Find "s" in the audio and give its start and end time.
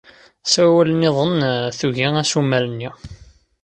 0.51-0.53